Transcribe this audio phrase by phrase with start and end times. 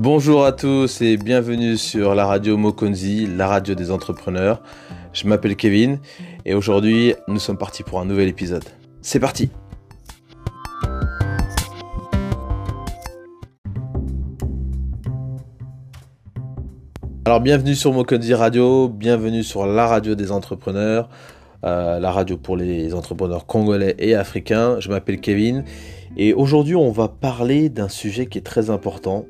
[0.00, 4.62] Bonjour à tous et bienvenue sur la radio Mokonzi, la radio des entrepreneurs.
[5.12, 5.98] Je m'appelle Kevin
[6.44, 8.62] et aujourd'hui nous sommes partis pour un nouvel épisode.
[9.02, 9.50] C'est parti
[17.24, 21.08] Alors bienvenue sur Mokonzi Radio, bienvenue sur la radio des entrepreneurs,
[21.64, 24.78] euh, la radio pour les entrepreneurs congolais et africains.
[24.78, 25.64] Je m'appelle Kevin
[26.16, 29.26] et aujourd'hui on va parler d'un sujet qui est très important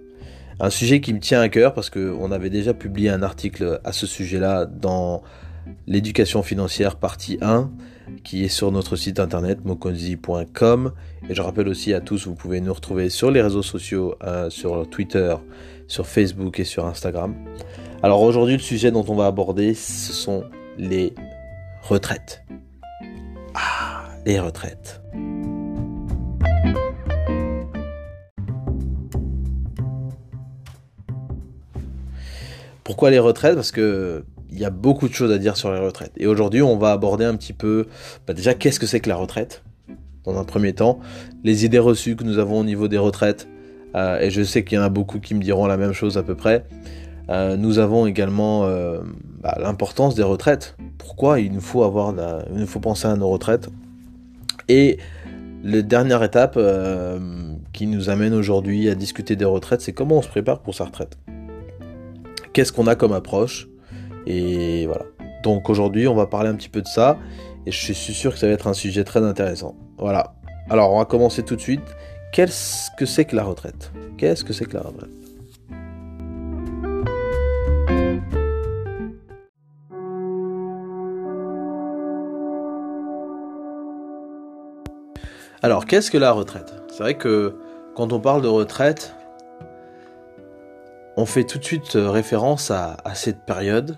[0.60, 3.92] un sujet qui me tient à cœur parce qu'on avait déjà publié un article à
[3.92, 5.22] ce sujet-là dans
[5.86, 7.70] l'éducation financière partie 1
[8.24, 10.92] qui est sur notre site internet mokonzi.com
[11.28, 14.50] et je rappelle aussi à tous vous pouvez nous retrouver sur les réseaux sociaux euh,
[14.50, 15.36] sur Twitter,
[15.86, 17.34] sur Facebook et sur Instagram.
[18.02, 20.44] Alors aujourd'hui le sujet dont on va aborder ce sont
[20.76, 21.14] les
[21.82, 22.42] retraites.
[23.54, 25.00] Ah, les retraites.
[32.88, 33.54] Pourquoi les retraites?
[33.54, 36.12] Parce que il y a beaucoup de choses à dire sur les retraites.
[36.16, 37.86] Et aujourd'hui, on va aborder un petit peu,
[38.26, 39.62] bah, déjà, qu'est-ce que c'est que la retraite?
[40.24, 40.98] Dans un premier temps,
[41.44, 43.46] les idées reçues que nous avons au niveau des retraites.
[43.94, 46.16] Euh, et je sais qu'il y en a beaucoup qui me diront la même chose
[46.16, 46.64] à peu près.
[47.28, 49.00] Euh, nous avons également euh,
[49.42, 50.74] bah, l'importance des retraites.
[50.96, 52.14] Pourquoi il nous faut avoir,
[52.50, 53.68] il nous faut penser à nos retraites?
[54.68, 54.96] Et
[55.62, 56.58] la dernière étape
[57.74, 60.86] qui nous amène aujourd'hui à discuter des retraites, c'est comment on se prépare pour sa
[60.86, 61.18] retraite
[62.52, 63.68] qu'est-ce qu'on a comme approche.
[64.26, 65.04] Et voilà.
[65.42, 67.18] Donc aujourd'hui, on va parler un petit peu de ça.
[67.66, 69.76] Et je suis sûr que ça va être un sujet très intéressant.
[69.98, 70.34] Voilà.
[70.70, 71.82] Alors, on va commencer tout de suite.
[72.32, 73.90] Qu'est-ce que c'est que la retraite?
[74.16, 75.10] Qu'est-ce que c'est que la retraite?
[85.62, 86.72] Alors, qu'est-ce que la retraite?
[86.88, 87.56] C'est vrai que
[87.96, 89.14] quand on parle de retraite,
[91.18, 93.96] on fait tout de suite euh, référence à, cette période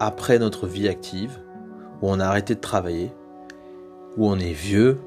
[0.00, 1.38] après notre vie active,
[2.02, 3.10] où on a arrêté de travailler,
[4.18, 5.00] où on est vieux,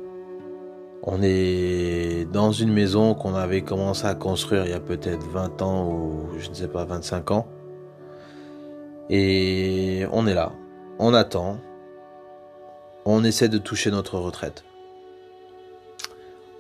[1.04, 5.62] on est dans une maison qu'on avait commencé à construire il y a peut-être 20
[5.62, 7.48] ans ou je ne sais pas 25 ans.
[9.12, 10.52] Et on est là,
[10.98, 11.60] on attend,
[13.06, 14.64] on essaie de toucher notre retraite.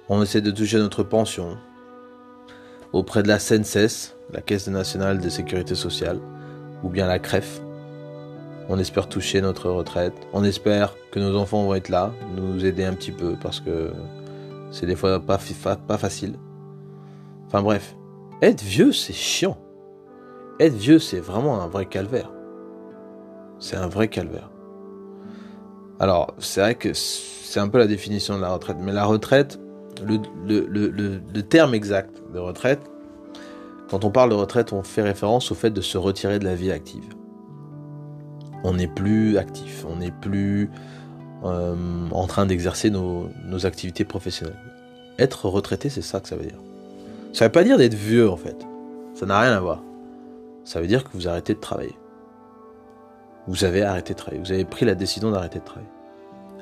[0.09, 1.57] On essaie de toucher notre pension
[2.93, 6.19] auprès de la CNSS, la Caisse nationale de sécurité sociale,
[6.83, 7.61] ou bien la CREF.
[8.67, 10.15] On espère toucher notre retraite.
[10.33, 13.91] On espère que nos enfants vont être là, nous aider un petit peu, parce que
[14.71, 16.35] c'est des fois pas, facile.
[17.47, 17.95] Enfin bref,
[18.41, 19.57] être vieux, c'est chiant.
[20.59, 22.31] Être vieux, c'est vraiment un vrai calvaire.
[23.59, 24.49] C'est un vrai calvaire.
[25.99, 28.77] Alors, c'est vrai que c'est un peu la définition de la retraite.
[28.81, 29.59] Mais la retraite,
[30.05, 32.81] le terme exact de retraite,
[33.95, 36.53] quand on parle de retraite, on fait référence au fait de se retirer de la
[36.53, 37.15] vie active.
[38.65, 40.69] On n'est plus actif, on n'est plus
[41.45, 43.29] euh, en train d'exercer nos,
[43.63, 44.59] activités professionnelles.
[45.17, 46.59] Être retraité, c'est ça que ça veut dire.
[47.31, 48.57] Ça ne veut pas dire d'être vieux en fait.
[49.13, 49.81] Ça n'a rien à voir.
[50.65, 51.95] Ça veut dire que vous arrêtez de travailler.
[53.47, 54.43] Vous avez arrêté de travailler.
[54.43, 55.91] Vous avez pris la décision d'arrêter de travailler.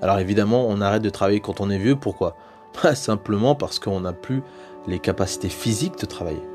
[0.03, 1.95] Alors évidemment, on arrête de travailler quand on est vieux.
[1.95, 2.35] Pourquoi?
[2.93, 4.43] Simplement parce qu'on n'a plus
[4.85, 6.52] les capacités physiques de travailler.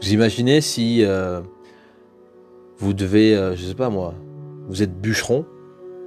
[0.00, 1.42] Vous imaginez si euh,
[2.78, 4.14] vous devez, euh, je sais pas moi,
[4.66, 5.44] vous êtes bûcheron,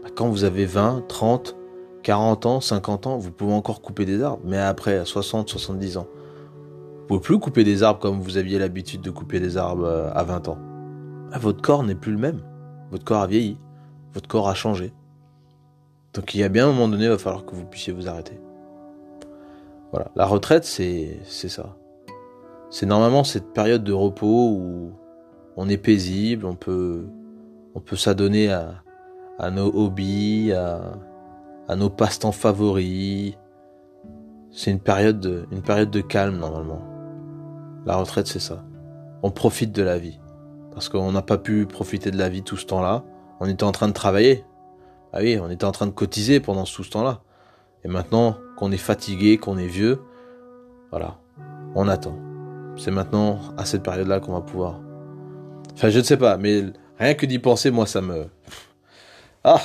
[0.01, 1.55] bah, quand vous avez 20, 30,
[2.01, 6.07] 40 ans, 50 ans, vous pouvez encore couper des arbres, mais après 60, 70 ans,
[7.01, 10.09] vous pouvez plus couper des arbres comme vous aviez l'habitude de couper des arbres euh,
[10.13, 10.57] à 20 ans.
[11.31, 12.41] Ah, votre corps n'est plus le même.
[12.89, 13.57] Votre corps a vieilli.
[14.13, 14.91] Votre corps a changé.
[16.15, 18.07] Donc il y a bien un moment donné, il va falloir que vous puissiez vous
[18.07, 18.39] arrêter.
[19.91, 20.09] Voilà.
[20.15, 21.75] La retraite, c'est ça
[22.73, 24.93] c'est normalement cette période de repos où
[25.57, 27.05] on est paisible, on peut,
[27.75, 30.97] on peut s'adonner à, nos hobbies, à,
[31.67, 33.35] à nos passe-temps favoris.
[34.49, 36.81] C'est une période de, une période de calme normalement.
[37.85, 38.63] La retraite, c'est ça.
[39.21, 40.19] On profite de la vie.
[40.71, 43.03] Parce qu'on n'a pas pu profiter de la vie tout ce temps-là.
[43.39, 44.45] On était en train de travailler.
[45.13, 47.21] Ah oui, on était en train de cotiser pendant tout ce temps-là.
[47.83, 50.01] Et maintenant qu'on est fatigué, qu'on est vieux,
[50.89, 51.19] voilà,
[51.75, 52.32] on attend
[52.77, 54.79] c'est maintenant à cette période-là qu'on va pouvoir.
[55.73, 56.63] Enfin, je ne sais pas, mais
[56.99, 58.25] rien que d'y penser, moi, ça me.
[59.43, 59.61] Ah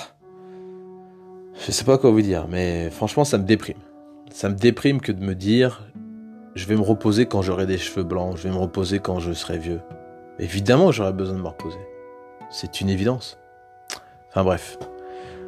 [1.67, 3.79] Je sais pas quoi vous dire, mais franchement, ça me déprime.
[4.31, 5.89] Ça me déprime que de me dire
[6.55, 9.33] je vais me reposer quand j'aurai des cheveux blancs, je vais me reposer quand je
[9.33, 9.81] serai vieux.
[10.41, 11.79] Évidemment, j'aurai besoin de me reposer.
[12.51, 13.39] C'est une évidence.
[14.31, 14.79] Enfin bref.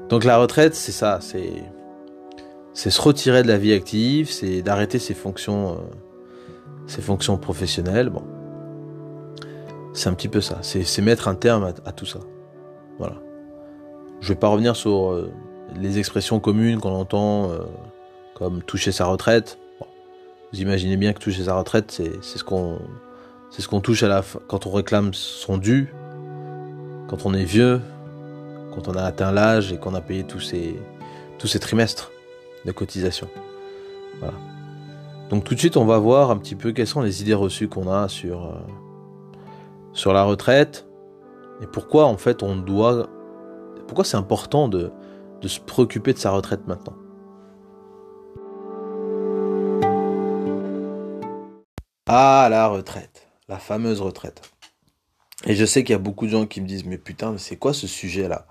[0.08, 1.64] Donc la retraite, c'est ça, c'est
[2.72, 5.76] c'est se retirer de la vie active, c'est d'arrêter ses fonctions euh,
[6.90, 8.10] ses fonctions professionnelles.
[8.10, 8.24] Bon.
[9.94, 10.58] C'est un petit peu ça.
[10.62, 12.18] C'est mettre un terme à, tout ça.
[12.98, 13.16] Voilà.
[14.20, 15.32] Je vais pas revenir sur euh,
[15.76, 17.60] les expressions communes qu'on entend, euh,
[18.34, 19.58] comme toucher sa retraite.
[20.52, 24.72] Vous imaginez bien que toucher sa retraite, c'est ce qu'on touche à la quand on
[24.72, 25.94] réclame son dû,
[27.06, 27.80] quand on est vieux,
[28.74, 30.76] quand on a atteint l'âge et qu'on a payé tous ces
[31.38, 32.10] tous ces trimestres
[32.64, 33.28] de cotisation.
[34.18, 34.34] Voilà.
[35.30, 37.68] Donc tout de suite, on va voir un petit peu quelles sont les idées reçues
[37.68, 38.58] qu'on a sur, euh,
[39.92, 40.88] sur la retraite
[41.62, 43.08] et pourquoi en fait on doit...
[43.86, 44.92] Pourquoi c'est important de,
[45.40, 46.96] de se préoccuper de sa retraite maintenant.
[52.08, 54.42] Ah, la retraite, la fameuse retraite.
[55.46, 57.38] Et je sais qu'il y a beaucoup de gens qui me disent, mais putain, mais
[57.38, 58.46] c'est quoi ce sujet-là?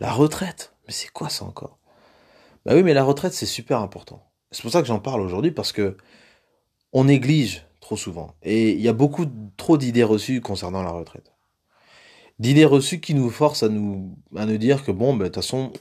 [0.00, 0.72] La retraite?
[0.86, 1.78] Mais c'est quoi ça encore?
[2.64, 4.22] Bah oui, mais la retraite, c'est super important.
[4.50, 5.96] C'est pour ça que j'en parle aujourd'hui, parce que
[6.92, 8.34] on néglige trop souvent.
[8.42, 9.26] Et il y a beaucoup
[9.56, 11.32] trop d'idées reçues concernant la retraite.
[12.38, 15.36] D'idées reçues qui nous forcent à nous, à nous dire que bon, ben, de toute
[15.36, 15.72] façon,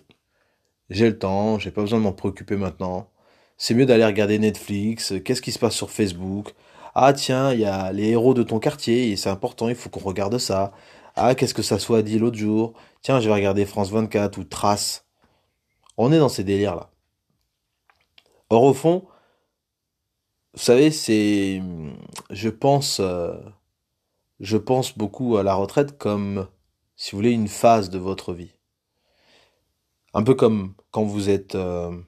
[0.90, 3.10] j'ai le temps, j'ai pas besoin de m'en préoccuper maintenant.
[3.58, 6.54] C'est mieux d'aller regarder Netflix, qu'est-ce qui se passe sur Facebook?
[6.94, 9.90] Ah tiens, il y a les héros de ton quartier, et c'est important, il faut
[9.90, 10.72] qu'on regarde ça.
[11.16, 12.74] Ah, qu'est-ce que ça soit dit l'autre jour?
[13.02, 15.06] Tiens, je vais regarder France 24 ou Trace.
[15.98, 16.90] On est dans ces délires-là.
[18.56, 19.04] Or, au fond,
[20.54, 21.62] vous savez, c'est,
[22.30, 23.34] je pense, euh,
[24.40, 26.48] je pense beaucoup à la retraite comme,
[26.96, 28.54] si vous voulez, une phase de votre vie.
[30.14, 32.00] Un peu comme quand vous êtes euh,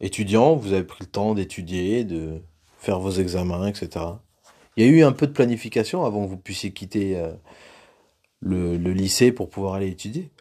[0.00, 2.42] étudiant, vous avez pris le temps d'étudier, de
[2.80, 4.06] faire vos examens, etc.
[4.76, 7.32] Il y a eu un peu de planification avant que vous puissiez quitter euh,
[8.40, 10.32] le, le lycée pour pouvoir aller étudier.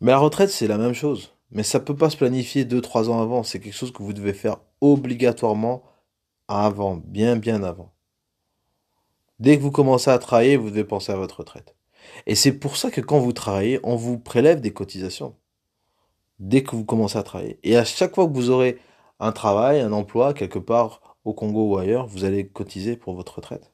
[0.00, 1.37] Mais la retraite, c'est la même chose.
[1.50, 3.42] Mais ça peut pas se planifier deux, trois ans avant.
[3.42, 5.82] C'est quelque chose que vous devez faire obligatoirement
[6.46, 7.92] avant, bien, bien avant.
[9.38, 11.74] Dès que vous commencez à travailler, vous devez penser à votre retraite.
[12.26, 15.36] Et c'est pour ça que quand vous travaillez, on vous prélève des cotisations.
[16.38, 17.58] Dès que vous commencez à travailler.
[17.62, 18.78] Et à chaque fois que vous aurez
[19.20, 23.36] un travail, un emploi, quelque part au Congo ou ailleurs, vous allez cotiser pour votre
[23.36, 23.72] retraite.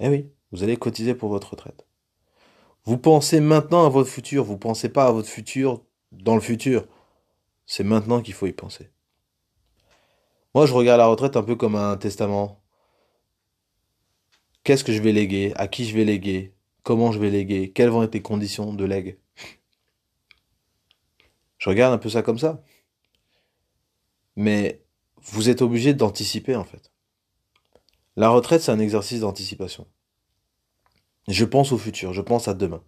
[0.00, 1.86] Eh oui, vous allez cotiser pour votre retraite.
[2.86, 6.86] Vous pensez maintenant à votre futur, vous pensez pas à votre futur dans le futur.
[7.66, 8.90] C'est maintenant qu'il faut y penser.
[10.54, 12.62] Moi, je regarde la retraite un peu comme un testament.
[14.62, 15.52] Qu'est-ce que je vais léguer?
[15.56, 16.54] À qui je vais léguer?
[16.84, 17.72] Comment je vais léguer?
[17.72, 19.18] Quelles vont être les conditions de legs
[21.58, 22.62] Je regarde un peu ça comme ça.
[24.36, 24.84] Mais
[25.22, 26.92] vous êtes obligé d'anticiper en fait.
[28.14, 29.88] La retraite, c'est un exercice d'anticipation.
[31.28, 32.82] Je pense au futur, je pense à demain.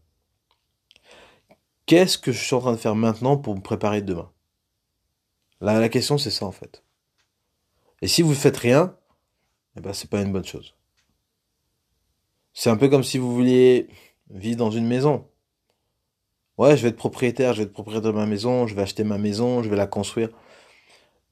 [1.86, 4.30] Qu'est-ce que je suis en train de faire maintenant pour me préparer demain?
[5.60, 6.84] La, question, c'est ça en fait.
[8.00, 8.96] Et si vous faites rien,
[9.76, 10.74] eh ben, pas une bonne chose.
[12.52, 13.88] C'est un peu comme si vous vouliez
[14.30, 15.26] vivre dans une maison.
[16.58, 19.04] Ouais, je vais être propriétaire, je vais être propriétaire de ma maison, je vais acheter
[19.04, 20.28] ma maison, je vais la construire.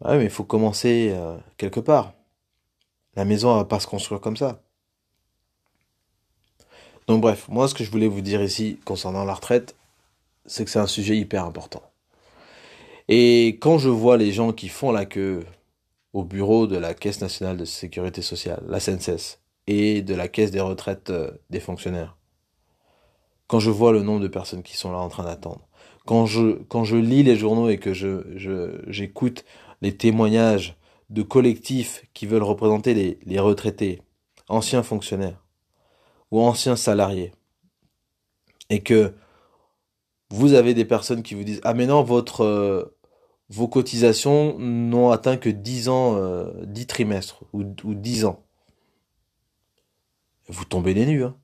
[0.00, 2.14] Ouais, mais il faut commencer euh, quelque part.
[3.14, 4.62] La maison, elle va pas se construire comme ça.
[7.06, 9.76] Donc bref, moi ce que je voulais vous dire ici concernant la retraite,
[10.44, 11.82] c'est que c'est un sujet hyper important.
[13.08, 15.44] Et quand je vois les gens qui font la queue
[16.12, 20.51] au bureau de la Caisse nationale de sécurité sociale, la SNCS, et de la Caisse
[20.51, 22.17] des retraites euh, des fonctionnaires.
[23.48, 25.69] Quand je vois le nombre de personnes qui sont là en train d'attendre,
[26.05, 29.44] quand je, lis les journaux et que je, j'écoute
[29.82, 30.77] les témoignages
[31.10, 34.03] de collectifs qui veulent représenter les retraités,
[34.48, 35.45] anciens fonctionnaires
[36.31, 37.33] ou anciens salariés,
[38.71, 39.15] et que
[40.31, 42.97] vous avez des personnes qui vous disent ah mais non votre euh,
[43.49, 48.45] vos cotisations n'ont atteint que 10 ans, euh, 10 trimestres ou, ou 10 ans.
[50.49, 51.25] Vous tombez des nues.
[51.25, 51.37] Hein.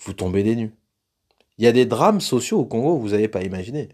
[0.00, 0.74] Vous tombez des nues.
[1.58, 3.90] Il y a des drames sociaux au Congo, vous n'avez pas imaginé.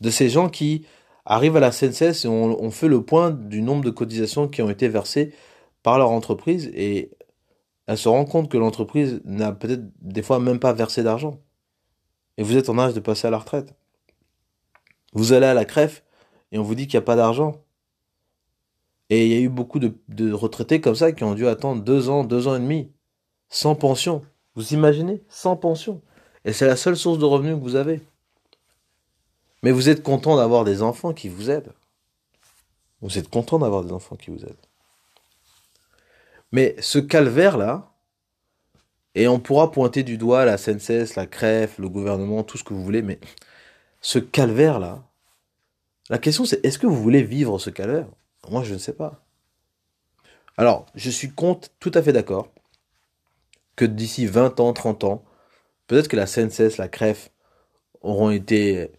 [0.00, 0.86] De ces gens qui
[1.24, 4.70] arrivent à la CNCS et on, fait le point du nombre de cotisations qui ont
[4.70, 5.32] été versées
[5.82, 7.10] par leur entreprise et
[7.90, 11.40] elle se rend compte que l'entreprise n'a peut-être des fois même pas versé d'argent.
[12.36, 13.74] Et vous êtes en âge de passer à la retraite.
[15.12, 16.00] Vous allez à la crève
[16.52, 17.64] et on vous dit qu'il n'y a pas d'argent.
[19.08, 22.08] Et il y a eu beaucoup de, retraités comme ça qui ont dû attendre deux
[22.10, 22.92] ans, deux ans et demi,
[23.48, 24.22] sans pension.
[24.54, 25.24] Vous imaginez?
[25.28, 26.00] Sans pension.
[26.44, 28.00] Et c'est la seule source de revenus que vous avez.
[29.64, 31.72] Mais vous êtes content d'avoir des enfants qui vous aident.
[33.00, 34.69] Vous êtes content d'avoir des enfants qui vous aident.
[36.52, 37.92] Mais ce calvaire-là,
[39.14, 42.74] et on pourra pointer du doigt la CNCS, la CREF, le gouvernement, tout ce que
[42.74, 43.18] vous voulez, mais
[44.00, 45.04] ce calvaire-là,
[46.08, 48.08] la question c'est est-ce que vous voulez vivre ce calvaire?
[48.48, 49.24] Moi, je ne sais pas.
[50.56, 52.48] Alors, je suis tout à fait d'accord
[53.76, 55.24] que d'ici 20 ans, 30 ans,
[55.86, 57.30] peut-être que la CNCS, la CREF,
[58.02, 58.90] auront été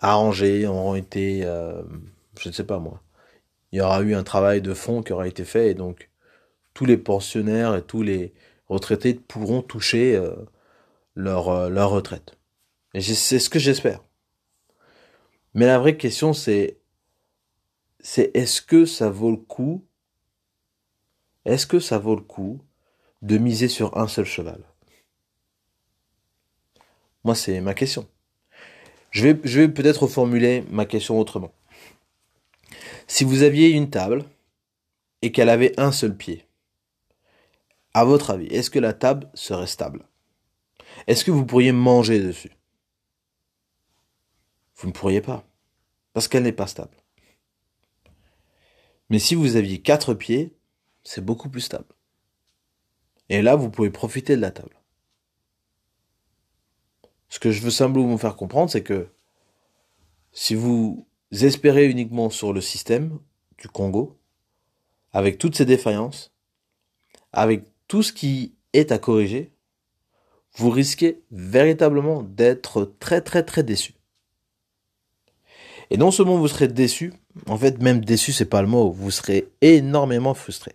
[0.00, 1.82] arrangés, auront été, euh,
[2.38, 3.02] je ne sais pas moi,
[3.72, 6.10] il y aura eu un travail de fond qui aura été fait et donc
[6.74, 8.34] tous les pensionnaires et tous les
[8.68, 10.34] retraités pourront toucher euh,
[11.14, 12.36] leur, euh, leur retraite.
[12.92, 14.02] Et c'est ce que j'espère.
[15.54, 16.78] Mais la vraie question c'est
[18.00, 19.84] c'est est-ce que ça vaut le coup
[21.44, 22.60] Est-ce que ça vaut le coup
[23.22, 24.62] de miser sur un seul cheval?
[27.22, 28.06] Moi c'est ma question.
[29.10, 31.52] Je vais, je vais peut-être reformuler ma question autrement.
[33.06, 34.24] Si vous aviez une table
[35.22, 36.44] et qu'elle avait un seul pied,
[37.94, 40.06] à votre avis, est-ce que la table serait stable?
[41.06, 42.52] Est-ce que vous pourriez manger dessus?
[44.76, 45.46] Vous ne pourriez pas,
[46.12, 46.96] parce qu'elle n'est pas stable.
[49.10, 50.56] Mais si vous aviez quatre pieds,
[51.04, 51.94] c'est beaucoup plus stable.
[53.28, 54.80] Et là, vous pouvez profiter de la table.
[57.28, 59.08] Ce que je veux simplement vous faire comprendre, c'est que
[60.32, 63.18] si vous espérez uniquement sur le système
[63.58, 64.18] du Congo,
[65.12, 66.32] avec toutes ses défaillances,
[67.32, 69.52] avec tout ce qui est à corriger,
[70.56, 73.94] vous risquez véritablement d'être très très très déçu.
[75.90, 77.12] Et non seulement vous serez déçu,
[77.46, 80.74] en fait même déçu c'est pas le mot, vous serez énormément frustré.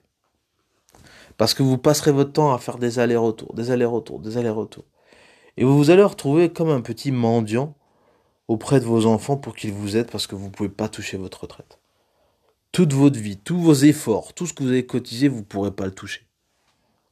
[1.36, 4.86] Parce que vous passerez votre temps à faire des allers-retours, des allers-retours, des allers-retours.
[5.58, 7.76] Et vous vous allez retrouver comme un petit mendiant
[8.48, 11.18] auprès de vos enfants pour qu'ils vous aident parce que vous ne pouvez pas toucher
[11.18, 11.80] votre retraite.
[12.72, 15.72] Toute votre vie, tous vos efforts, tout ce que vous avez cotisé, vous ne pourrez
[15.72, 16.29] pas le toucher.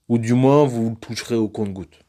[0.09, 2.03] Ou du moins, vous le toucherez au compte-goutte.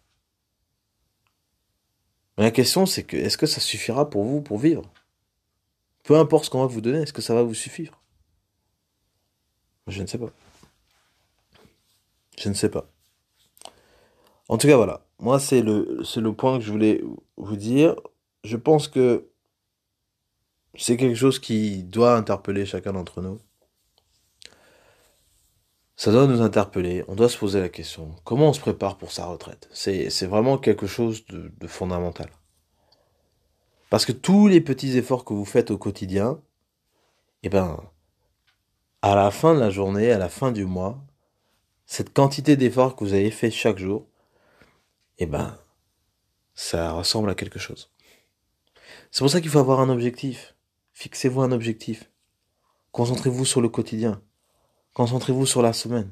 [2.36, 4.82] Mais la question, c'est que, est-ce que ça suffira pour vous pour vivre?
[6.04, 8.00] Peu importe ce qu'on va vous donner, est-ce que ça va vous suffire?
[9.88, 10.30] Je ne sais pas.
[12.38, 12.88] Je ne sais pas.
[14.48, 15.04] En tout cas, voilà.
[15.18, 17.02] Moi, c'est le, c'est le point que je voulais
[17.36, 17.96] vous dire.
[18.44, 19.28] Je pense que
[20.76, 23.40] c'est quelque chose qui doit interpeller chacun d'entre nous.
[25.98, 27.04] Ça doit nous interpeller.
[27.08, 28.14] On doit se poser la question.
[28.22, 29.68] Comment on se prépare pour sa retraite?
[29.72, 32.30] C'est, vraiment quelque chose de, de fondamental.
[33.90, 36.40] Parce que tous les petits efforts que vous faites au quotidien,
[37.42, 37.82] eh ben,
[39.02, 41.04] à la fin de la journée, à la fin du mois,
[41.84, 44.06] cette quantité d'efforts que vous avez fait chaque jour,
[45.18, 45.58] eh ben,
[46.54, 47.90] ça ressemble à quelque chose.
[49.10, 50.54] C'est pour ça qu'il faut avoir un objectif.
[50.92, 52.08] Fixez-vous un objectif.
[52.92, 54.22] Concentrez-vous sur le quotidien.
[54.98, 56.10] Concentrez-vous sur la semaine.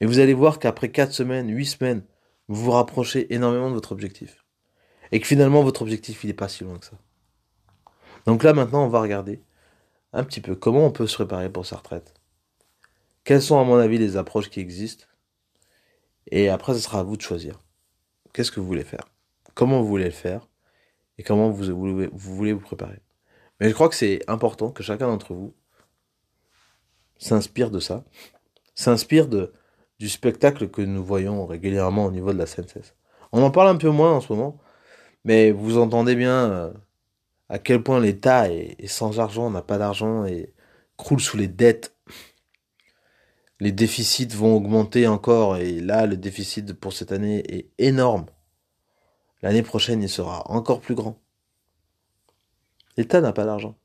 [0.00, 2.02] Et vous allez voir qu'après 4 semaines, 8 semaines,
[2.46, 4.44] vous vous rapprochez énormément de votre objectif.
[5.12, 6.98] Et que finalement, votre objectif, il n'est pas si loin que ça.
[8.26, 9.40] Donc là, maintenant, on va regarder
[10.12, 12.12] un petit peu comment on peut se préparer pour sa retraite.
[13.24, 15.06] Quelles sont, à mon avis, les approches qui existent?
[16.30, 17.58] Et après, ce sera à vous de choisir.
[18.34, 19.08] Qu'est-ce que vous voulez faire?
[19.54, 20.46] Comment vous voulez le faire?
[21.16, 23.00] Et comment vous, vous voulez vous préparer?
[23.58, 25.54] Mais je crois que c'est important que chacun d'entre vous
[27.18, 28.04] s'inspire de ça,
[28.74, 29.52] s'inspire de,
[29.98, 32.94] du spectacle que nous voyons régulièrement au niveau de la CNCS.
[33.32, 34.58] On en parle un peu moins en ce moment,
[35.24, 36.72] mais vous entendez bien euh,
[37.48, 40.54] à quel point l'État est, est, sans argent, n'a pas d'argent et
[40.96, 41.94] croule sous les dettes
[43.60, 48.26] les déficits vont augmenter encore et là le déficit pour cette année est énorme.
[49.42, 51.20] L'année prochaine il sera encore plus grand.
[52.96, 53.76] L'État n'a pas d'argent.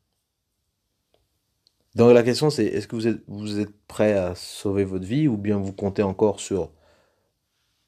[1.96, 2.96] Donc la question c'est est-ce que
[3.28, 6.72] vous êtes, prêt à sauver votre vie ou bien vous comptez encore sur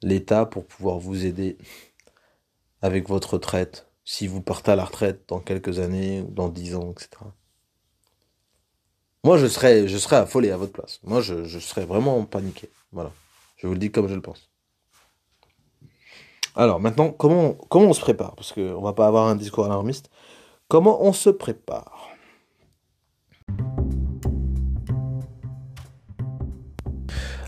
[0.03, 1.57] l'État pour pouvoir vous aider
[2.81, 6.75] avec votre retraite si vous partez à la retraite dans quelques années ou dans dix
[6.75, 7.09] ans, etc.
[9.25, 10.99] Moi, je serais, je serais affolé à votre place.
[11.03, 12.69] Moi, je, serais vraiment paniqué.
[12.91, 13.11] Voilà.
[13.57, 14.51] Je vous le dis comme je le pense.
[16.55, 18.35] Alors, maintenant, comment, comment on se prépare?
[18.35, 20.11] Parce qu'on va pas avoir un discours alarmiste.
[20.67, 22.14] Comment on se prépare?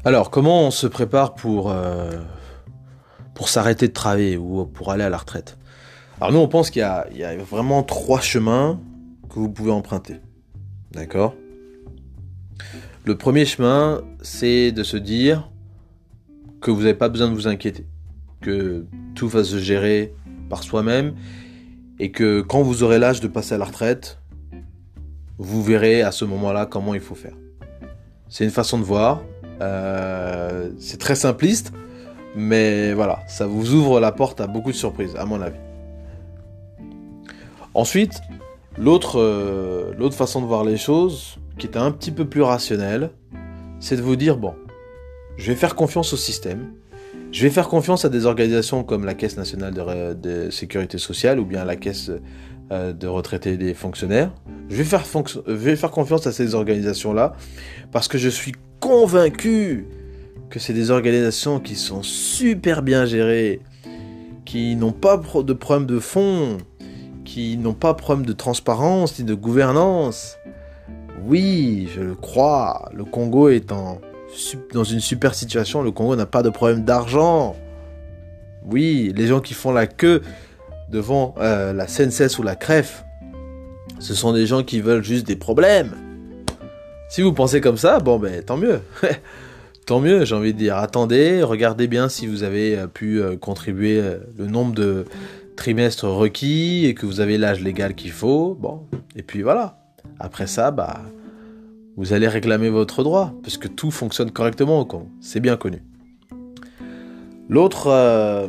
[0.08, 2.10] Alors, comment on se prépare pour, euh,
[3.34, 5.58] pour s'arrêter de travailler ou pour aller à la retraite?
[6.22, 8.80] Alors, nous, on pense qu'il y, y a vraiment trois chemins
[9.30, 10.22] que vous pouvez emprunter.
[10.94, 11.36] D'accord?
[13.04, 15.52] Le premier chemin, c'est de se dire
[16.62, 17.86] que vous n'avez pas besoin de vous inquiéter,
[18.40, 20.16] que tout va se gérer
[20.50, 21.16] par soi-même
[22.00, 24.20] et que quand vous aurez l'âge de passer à la retraite,
[25.38, 27.36] vous verrez à ce moment-là comment il faut faire.
[28.30, 29.22] C'est une façon de voir,
[29.62, 31.72] euh, c'est très simpliste,
[32.36, 35.60] mais voilà, ça vous ouvre la porte à beaucoup de surprises, à mon avis.
[37.74, 38.22] Ensuite,
[38.78, 43.12] l'autre euh, l'autre façon de voir les choses, qui est un petit peu plus rationnel,
[43.80, 44.54] c'est de vous dire, bon,
[45.38, 46.74] je vais faire confiance au système,
[47.32, 49.74] Je vais faire confiance à des organisations comme la Caisse nationale
[50.20, 52.10] de, sécurité sociale ou bien la Caisse
[52.72, 54.32] euh, de retraités des fonctionnaires.
[54.70, 57.34] Je vais faire, je vais faire confiance à ces organisations-là
[57.92, 58.54] parce que je suis
[58.88, 59.86] convaincu
[60.50, 63.60] que c'est des organisations qui sont super bien gérées,
[64.46, 66.58] qui n'ont pas de problème de fond,
[67.26, 70.38] qui n'ont pas de problème de transparence ni de gouvernance.
[71.26, 76.42] Oui, je le crois, le Congo est dans une super situation, le Congo n'a pas
[76.42, 77.58] de problème d'argent.
[78.72, 80.22] Oui, les gens qui font la queue
[80.90, 83.04] devant euh, la CNCS ou la CREF,
[84.00, 86.07] ce sont des gens qui veulent juste des problèmes.
[87.10, 88.80] Si vous pensez comme ça, bon ben tant mieux.
[89.86, 90.78] tant mieux, j'ai envie de dire.
[90.78, 94.02] Attendez, regardez bien si vous avez euh, pu euh, contribuer
[94.38, 95.06] le nombre de
[95.56, 98.56] trimestres requis et que vous avez l'âge légal qu'il faut.
[98.60, 98.84] Bon,
[99.16, 99.80] et puis voilà.
[100.20, 101.02] Après ça, bah,
[101.98, 105.10] vous allez réclamer votre droit, parce que tout fonctionne correctement au Congo.
[105.20, 105.82] C'est bien connu.
[107.50, 108.48] L'autre, euh,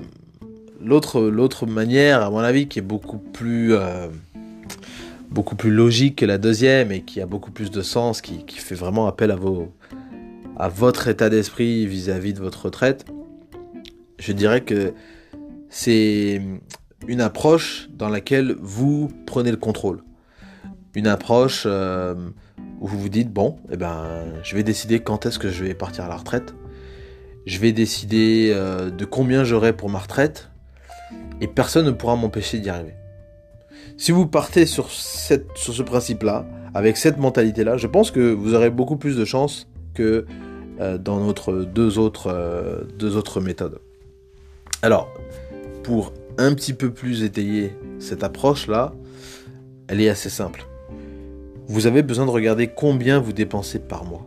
[0.84, 4.08] l'autre, l'autre manière, à mon avis, qui est beaucoup plus, euh,
[5.30, 8.74] beaucoup plus logique que la deuxième et qui a beaucoup plus de sens, qui, fait
[8.74, 9.34] vraiment appel
[10.58, 13.06] à votre état d'esprit vis-à-vis de votre retraite,
[14.18, 14.94] je dirais que
[15.68, 16.42] c'est
[17.06, 20.02] une approche dans laquelle vous prenez le contrôle
[20.98, 22.14] une approche euh,
[22.80, 25.74] où vous vous dites bon, eh ben, je vais décider quand est-ce que je vais
[25.74, 26.54] partir à la retraite.
[27.46, 30.50] Je vais décider euh, de combien j'aurai pour ma retraite
[31.40, 32.94] et personne ne pourra m'empêcher d'y arriver.
[33.98, 38.96] Si vous partez sur, ce principe-là, avec cette mentalité-là, je pense que vous aurez beaucoup
[38.96, 40.24] plus de chances que
[40.80, 43.80] euh, dans notre deux autres, deux autres méthodes.
[44.80, 45.12] Alors,
[45.82, 48.94] pour un petit peu plus étayer cette approche-là,
[49.88, 50.64] elle est assez simple
[51.68, 54.26] vous avez besoin de regarder combien vous dépensez par mois.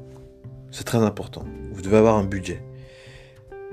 [0.69, 1.43] C'est très important.
[1.73, 2.61] Vous devez avoir un budget.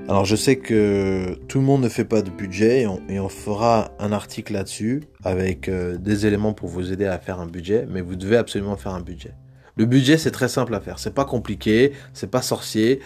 [0.09, 3.91] Alors je sais que tout le monde ne fait pas de budget et on, fera
[3.99, 8.01] un article là-dessus avec euh, des éléments pour vous aider à faire un budget, mais
[8.01, 9.35] vous devez absolument faire un budget.
[9.77, 13.01] Le budget c'est très simple à faire, c'est pas compliqué, c'est pas sorcier.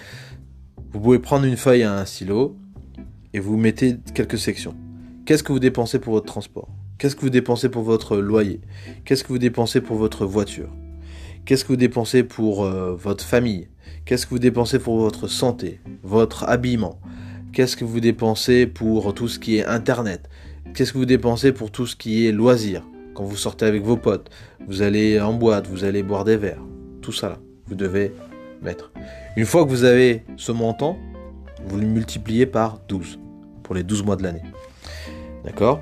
[0.92, 2.57] Vous pouvez prendre une feuille à un stylo
[3.33, 4.75] et vous mettez quelques sections.
[5.25, 6.68] Qu'est-ce que vous dépensez pour votre transport?
[6.98, 8.61] Qu'est-ce que vous dépensez pour votre loyer?
[9.05, 10.70] Qu'est-ce que vous dépensez pour votre voiture?
[11.44, 13.68] Qu'est-ce que vous dépensez pour euh, votre famille?
[14.05, 17.01] Qu'est-ce que vous dépensez pour votre santé, votre habillement?
[17.53, 20.29] Qu'est-ce que vous dépensez pour tout ce qui est internet?
[20.75, 22.83] Qu'est-ce que vous dépensez pour tout ce qui est loisir
[23.14, 24.31] Quand vous sortez avec vos potes,
[24.66, 26.62] vous allez en boîte, vous allez boire des verres.
[27.03, 28.12] Tout ça là, vous devez
[28.62, 28.90] mettre.
[29.37, 30.98] Une fois que vous avez ce montant,
[31.66, 33.18] vous le multipliez par 12
[33.62, 34.42] pour les 12 mois de l'année.
[35.44, 35.81] D'accord?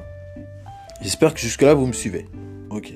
[1.02, 2.26] J'espère que jusque-là, vous me suivez.
[2.70, 2.92] Ok.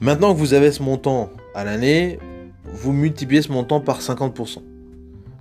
[0.00, 2.18] Maintenant que vous avez ce montant à l'année,
[2.64, 4.62] vous multipliez ce montant par 50%.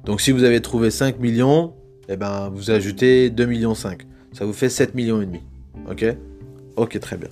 [0.06, 1.74] Donc si vous avez trouvé 5 millions,
[2.10, 4.08] eh ben, vous ajoutez 2 millions 5.
[4.34, 5.42] Ça vous fait 7 millions et demi.
[5.90, 6.06] Ok?
[6.76, 7.30] Ok, très bien.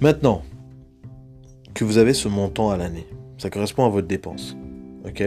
[0.00, 0.42] Maintenant
[1.74, 3.06] que vous avez ce montant à l'année,
[3.38, 4.56] ça correspond à votre dépense.
[5.06, 5.22] Ok?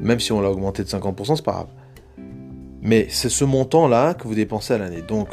[0.00, 1.68] Même si on l'a augmenté de 50%, c'est pas grave.
[2.82, 5.02] Mais c'est ce montant-là que vous dépensez à l'année.
[5.02, 5.28] Donc,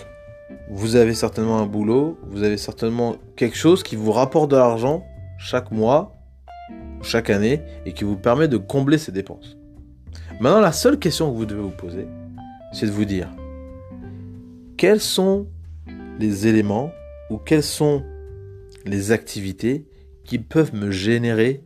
[0.70, 5.04] vous avez certainement un boulot, vous avez certainement quelque chose qui vous rapporte de l'argent
[5.38, 6.16] chaque mois,
[7.02, 9.58] chaque année, et qui vous permet de combler ces dépenses.
[10.40, 12.08] Maintenant, la seule question que vous devez vous poser,
[12.72, 13.30] c'est de vous dire,
[14.84, 15.48] quels sont
[16.20, 16.92] les éléments
[17.30, 18.04] ou quelles sont
[18.84, 19.88] les activités
[20.26, 21.64] qui peuvent me générer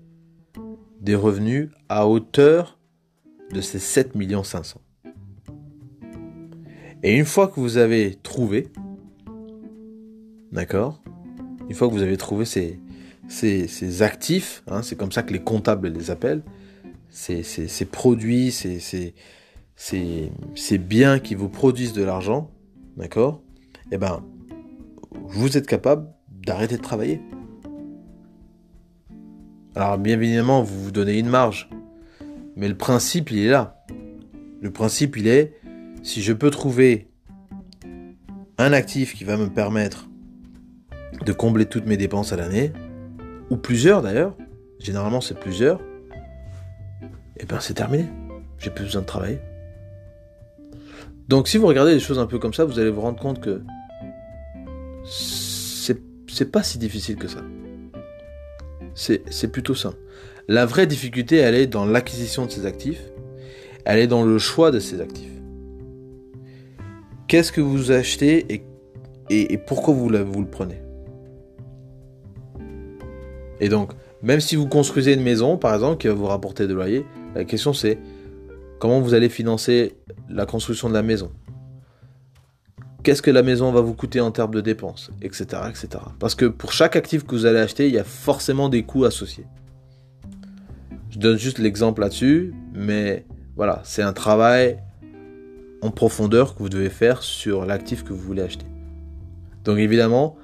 [1.02, 2.78] des revenus à hauteur
[3.52, 4.12] de ces 7
[4.44, 4.82] 500
[7.02, 8.68] Et une fois que vous avez trouvé,
[10.52, 11.02] D'accord?
[11.70, 12.80] Une fois que vous avez trouvé ces,
[13.28, 16.44] ces, actifs, hein, c'est comme ça que les comptables les appellent,
[17.10, 19.14] ces, ces produits, ces,
[20.78, 22.52] biens qui vous produisent de l'argent,
[22.98, 23.42] d'accord?
[23.92, 24.24] Eh ben,
[25.12, 27.22] vous êtes capable d'arrêter de travailler.
[29.76, 31.70] Alors bien évidemment, vous vous donnez une marge,
[32.56, 33.86] mais le principe, il est là.
[34.62, 35.54] Le principe, il est,
[36.02, 37.12] si je peux trouver
[38.58, 40.10] un actif qui va me permettre
[41.24, 42.74] de combler toutes mes dépenses à l'année,
[43.50, 44.36] ou plusieurs d'ailleurs,
[44.80, 45.80] généralement c'est plusieurs,
[47.36, 48.06] et eh bien c'est terminé.
[48.58, 49.40] J'ai plus besoin de travailler.
[51.28, 53.42] Donc si vous regardez les choses un peu comme ça, vous allez vous rendre compte
[53.42, 53.62] que
[55.06, 57.42] c'est pas si difficile que ça.
[58.94, 59.98] C'est plutôt simple.
[60.48, 63.02] La vraie difficulté, elle est dans l'acquisition de ces actifs,
[63.86, 65.32] elle est dans le choix de ces actifs.
[67.28, 68.46] Qu'est-ce que vous achetez
[69.30, 70.82] et, et, pourquoi vous, vous le prenez?
[73.60, 76.74] Et donc, même si vous construisez une maison, par exemple, qui va vous rapporter de
[76.74, 77.98] loyer, la question c'est
[78.80, 79.96] Comment vous allez financer
[80.30, 81.32] la construction de la maison?
[83.02, 85.46] Qu'est-ce que la maison va vous coûter en termes de dépenses Etc.
[85.70, 85.88] etc.
[86.20, 89.06] Parce que pour chaque actif que vous allez acheter, il y a forcément des coûts
[89.06, 89.48] associés.
[91.10, 94.78] Je donne juste l'exemple là-dessus, mais voilà, c'est un travail
[95.82, 98.68] en profondeur que vous devez faire sur l'actif que vous voulez acheter.
[99.64, 100.36] Donc évidemment,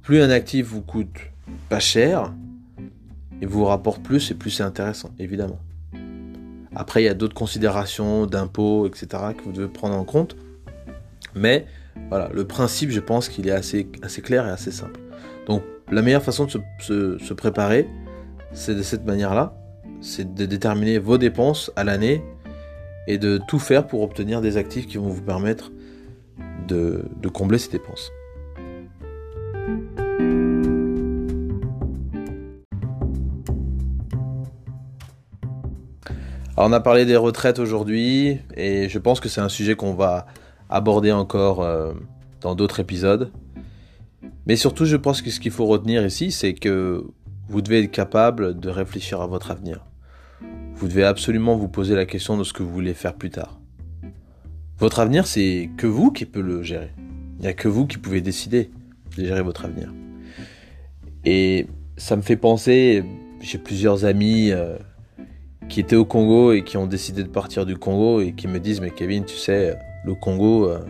[0.00, 1.18] plus un actif vous coûte
[1.68, 2.32] pas cher
[3.42, 5.58] et vous rapporte plus et plus c'est intéressant, évidemment.
[6.78, 9.08] Après, il y a d'autres considérations d'impôts, etc.
[9.36, 10.36] que vous devez prendre en compte.
[11.34, 11.66] Mais
[12.10, 13.88] voilà, le principe, je pense qu'il est assez,
[14.22, 15.00] clair et assez simple.
[15.46, 17.88] Donc la meilleure façon de se préparer,
[18.52, 19.56] c'est de cette manière-là.
[20.02, 22.22] C'est de déterminer vos dépenses à l'année
[23.06, 25.72] et de tout faire pour obtenir des actifs qui vont vous permettre
[26.68, 28.10] de, combler ces dépenses.
[36.56, 40.26] On a parlé des retraites aujourd'hui et je pense que c'est un sujet qu'on va
[40.70, 41.92] aborder encore euh,
[42.40, 43.30] dans d'autres épisodes.
[44.46, 47.04] Mais surtout je pense que ce qu'il faut retenir ici c'est que
[47.48, 49.86] vous devez être capable de réfléchir à votre avenir
[50.76, 53.58] vous devez absolument vous poser la question de ce que vous voulez faire plus tard.
[54.78, 56.92] Votre avenir, c'est que vous qui pouvez le gérer.
[57.38, 58.70] Il n'y a que vous qui pouvez décider
[59.16, 59.92] de gérer votre avenir.
[61.24, 61.66] Et
[61.96, 63.04] ça me fait penser,
[63.40, 64.76] j'ai plusieurs amis euh,
[65.68, 68.60] qui étaient au Congo et qui ont décidé de partir du Congo et qui me
[68.60, 70.80] disent mais Kevin, tu sais, le Congo, euh,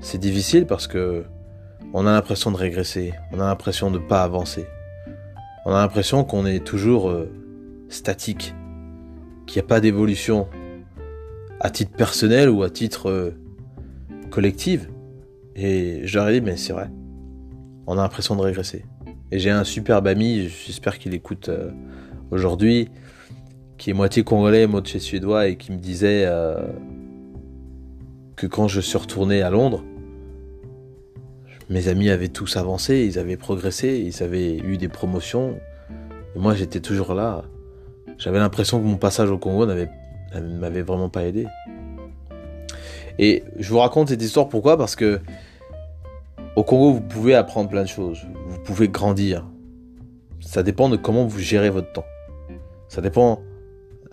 [0.00, 1.24] c'est difficile parce que
[1.92, 4.66] on a l'impression de régresser, on a l'impression de ne pas avancer,
[5.64, 7.30] on a l'impression qu'on est toujours euh,
[7.88, 8.54] statique
[9.46, 10.48] qu'il n'y a pas d'évolution
[11.60, 13.30] à titre personnel ou à titre euh,
[14.30, 14.88] collectif.
[15.54, 16.90] Et j'aurais dit, mais c'est vrai,
[17.86, 18.84] on a l'impression de régresser.
[19.32, 21.70] Et j'ai un superbe ami, j'espère qu'il écoute euh,
[22.30, 22.90] aujourd'hui,
[23.78, 26.66] qui est moitié congolais, moitié suédois, et qui me disait euh,
[28.36, 29.82] que quand je suis retourné à Londres,
[31.68, 35.58] mes amis avaient tous avancé, ils avaient progressé, ils avaient eu des promotions,
[36.34, 37.44] et moi j'étais toujours là,
[38.18, 39.90] j'avais l'impression que mon passage au Congo n'avait
[40.40, 41.46] m'avait vraiment pas aidé.
[43.18, 44.76] Et je vous raconte cette histoire pourquoi?
[44.76, 45.20] Parce que
[46.56, 48.26] au Congo, vous pouvez apprendre plein de choses.
[48.46, 49.46] Vous pouvez grandir.
[50.40, 52.04] Ça dépend de comment vous gérez votre temps.
[52.88, 53.40] Ça dépend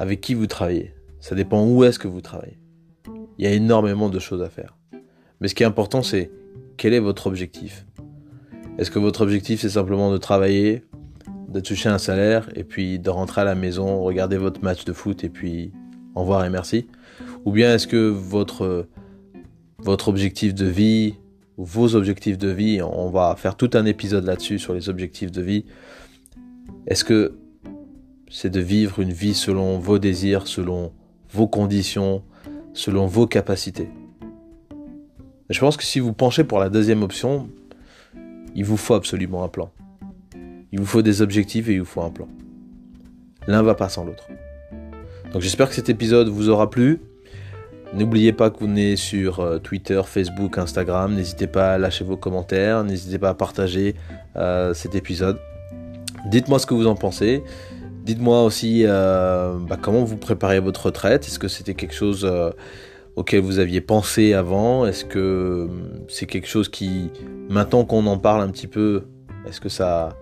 [0.04, 0.94] avec qui vous travaillez.
[1.22, 2.60] Ça dépend où est-ce que vous travaillez.
[3.38, 4.78] Il y a énormément de choses à faire.
[5.40, 6.30] Mais ce qui est important, c'est
[6.76, 7.86] quel est votre objectif
[8.78, 10.84] Est-ce que votre objectif, c'est simplement de travailler,
[11.48, 14.92] de toucher un salaire et puis de rentrer à la maison, regarder votre match de
[14.92, 15.72] foot et puis
[16.16, 16.90] au revoir et merci?
[17.46, 18.88] Ou bien est-ce que votre,
[19.78, 21.16] votre objectif de vie,
[21.56, 25.42] vos objectifs de vie, on va faire tout un épisode là-dessus sur les objectifs de
[25.42, 25.64] vie,
[26.88, 27.38] est-ce que
[28.34, 30.92] c'est de vivre une vie selon vos désirs, selon
[31.30, 32.24] vos conditions,
[32.74, 33.90] selon vos capacités
[35.52, 37.48] Je pense que si vous penchez pour la deuxième option,
[38.56, 39.72] il vous faut absolument un plan.
[40.72, 42.28] Il vous faut des objectifs et il vous faut un plan.
[43.46, 44.28] L'un va pas sans l'autre.
[45.32, 47.02] Donc j'espère que cet épisode vous aura plu.
[47.94, 51.14] N'oubliez pas que vous venez sur euh, Twitter, Facebook, Instagram.
[51.14, 52.84] N'hésitez pas à lâcher vos commentaires.
[52.84, 53.94] N'hésitez pas à partager
[54.38, 55.38] euh, cet épisode.
[56.32, 57.44] Dites-moi ce que vous en pensez.
[58.04, 61.26] Dites-moi aussi euh, bah, comment vous préparez votre retraite?
[61.26, 62.30] Est-ce que c'était quelque chose
[63.16, 64.86] auquel vous aviez pensé avant?
[64.86, 65.70] Est-ce que
[66.08, 67.10] c'est quelque chose qui,
[67.50, 69.04] maintenant qu'on en parle un petit peu,
[69.48, 70.18] est-ce que ça,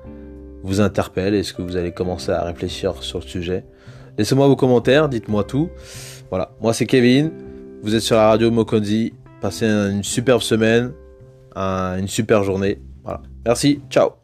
[0.63, 1.33] vous interpelle?
[1.33, 3.65] Est-ce que vous allez commencer à réfléchir sur le sujet?
[4.17, 5.69] Laissez-moi vos commentaires, dites-moi tout.
[6.29, 7.31] Voilà, moi c'est Kevin,
[7.81, 9.13] vous êtes sur la radio Mokonzi.
[9.41, 10.91] Passez une superbe semaine,
[11.55, 12.79] une super journée.
[13.03, 14.20] Voilà, merci, ciao